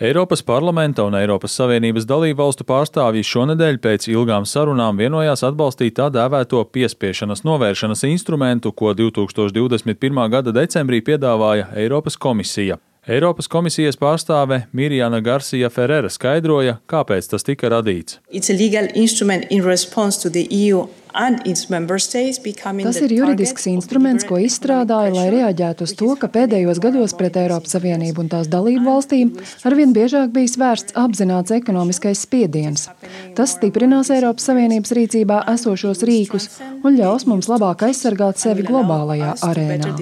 [0.00, 6.10] Eiropas parlamenta un Eiropas Savienības dalību valstu pārstāvji šonadēļ pēc ilgām sarunām vienojās atbalstīt tā
[6.12, 10.20] dēvēto piespiešanas novēršanas instrumentu, ko 2021.
[10.34, 12.76] gada decembrī piedāvāja Eiropas komisija.
[13.08, 18.20] Eiropas komisijas pārstāve Mirjana Garcia Ferrera skaidroja, kāpēc tas tika radīts.
[22.86, 27.76] Tas ir juridisks instruments, ko izstrādāja, lai reaģētu uz to, ka pēdējos gados pret Eiropas
[27.76, 29.32] Savienību un tās dalību valstīm
[29.68, 32.88] arvien biežāk bijis vērsts apzināts ekonomiskais spiediens.
[33.38, 36.50] Tas stiprinās Eiropas Savienības rīcībā esošos rīkus
[36.86, 39.92] un ļaus mums labāk aizsargāt sevi globālajā arēnā.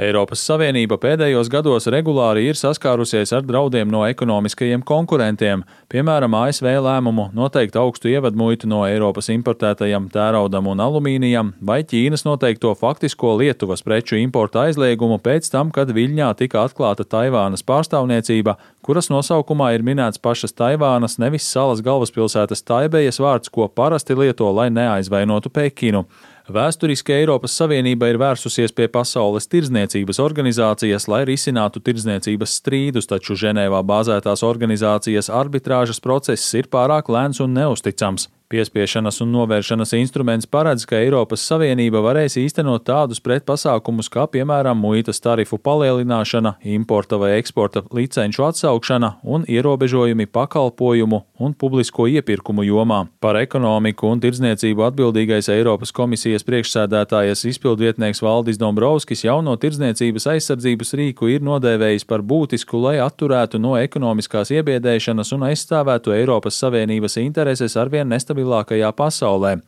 [0.00, 7.30] Eiropas Savienība pēdējos gados regulāri ir saskārusies ar draudiem no ekonomiskajiem konkurentiem, piemēram, ASV lēmumu
[7.36, 14.18] noteikt augstu ievadmuitu no Eiropas importētajam tēraudam un alumīnijam, vai Ķīnas noteikto faktisko Lietuvas preču
[14.20, 18.56] importa aizliegumu pēc tam, kad Viļņā tika atklāta Taivānas pārstāvniecība,
[18.86, 24.70] kuras nosaukumā ir minēts pašas Taivānas, nevis salas galvaspilsētas Taibejas vārds, ko parasti lieto, lai
[24.74, 26.06] neaizvainotu Pekinu.
[26.50, 33.84] Vēsturiski Eiropas Savienība ir vērsusies pie Pasaules tirdzniecības organizācijas, lai risinātu tirdzniecības strīdus, taču Ženēvā
[33.86, 38.26] bāzētās organizācijas arbitrāžas process ir pārāk lēns un neusticams.
[38.50, 45.22] Piespiešanas un novēršanas instruments paredz, ka Eiropas Savienība varēs īstenot tādus pretpasākumus kā, piemēram, muitas
[45.22, 53.04] tarifu palielināšana, importa vai eksporta licenču atsaukšana un ierobežojumi pakalpojumu un publisko iepirkumu jomā.
[53.22, 61.30] Par ekonomiku un tirdzniecību atbildīgais Eiropas komisijas priekšsēdētājas izpildvietnieks Valdis Dombrovskis jauno tirdzniecības aizsardzības rīku
[61.30, 68.10] ir nodēvējis par būtisku, lai atturētu no ekonomiskās iebiedēšanas un aizstāvētu Eiropas Savienības intereses arvien
[68.10, 69.60] nestabilākā nestabilākajā pasaulē.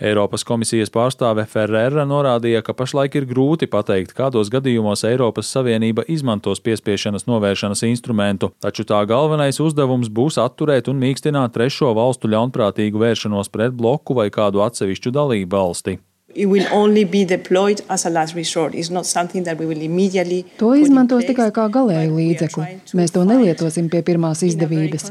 [0.00, 6.60] Eiropas komisijas pārstāve Ferrera norādīja, ka pašlaik ir grūti pateikt, kādos gadījumos Eiropas Savienība izmantos
[6.60, 13.48] piespiešanas novēršanas instrumentu, taču tā galvenais uzdevums būs atturēt un mīkstināt trešo valstu ļaunprātīgu vēršanos
[13.50, 15.98] pret bloku vai kādu atsevišķu dalību valsti.
[20.58, 22.66] To izmantos tikai kā galēju līdzekli.
[22.98, 25.06] Mēs to nelietosim pie pirmās izdevības.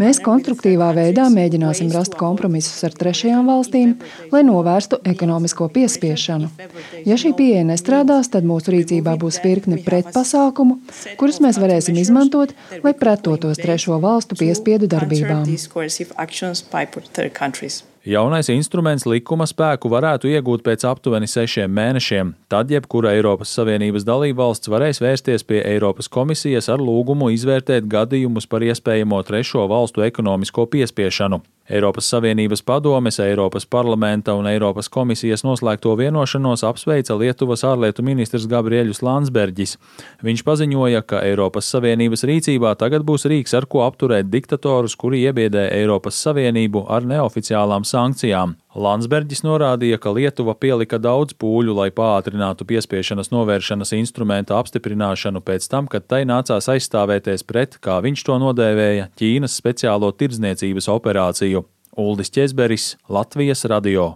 [0.00, 3.96] Mēs konstruktīvā veidā mēģināsim rast kompromisus ar trešajām valstīm,
[4.30, 6.50] lai novērstu ekonomisko piespiešanu.
[7.08, 10.80] Ja šī pieeja nestrādās, tad mūsu rīcībā būs virkne pretpasākumu,
[11.20, 12.54] kurus mēs varēsim izmantot,
[12.84, 15.46] lai pretotos trešo valstu piespiedu darbībām.
[18.00, 22.30] Jaunais instruments likuma spēku varētu iegūt pēc aptuveni sešiem mēnešiem.
[22.48, 28.64] Tad jebkura Eiropas Savienības dalībvalsts varēs vērsties pie Eiropas komisijas ar lūgumu izvērtēt gadījumus par
[28.64, 31.42] iespējamo trešo valstu ekonomisko piespiešanu.
[31.70, 39.02] Eiropas Savienības padomes, Eiropas parlamenta un Eiropas komisijas noslēgto vienošanos apsveica Lietuvas ārlietu ministrs Gabrieļus
[39.06, 39.76] Landsbergis.
[40.26, 45.68] Viņš paziņoja, ka Eiropas Savienības rīcībā tagad būs rīks, ar ko apturēt diktatorus, kuri iebiedē
[45.76, 48.58] Eiropas Savienību ar neoficiālām sankcijām.
[48.70, 55.90] Landsbergis norādīja, ka Lietuva pielika daudz pūļu, lai pātrinātu piespiešanas novēršanas instrumenta apstiprināšanu pēc tam,
[55.90, 61.66] kad tai nācās aizstāvēties pret, kā viņš to nodēvēja, Ķīnas speciālo tirdzniecības operāciju.
[61.98, 64.12] Uldis Česberis, Latvijas radio.